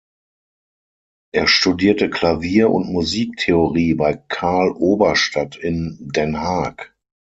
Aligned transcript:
Er 1.31 1.45
studierte 1.47 2.09
Klavier 2.09 2.71
und 2.71 2.91
Musiktheorie 2.91 3.93
bei 3.93 4.15
Carl 4.15 4.71
Oberstadt 4.71 5.57
in 5.57 5.99
Den 6.01 6.39
Haag. 6.39 6.95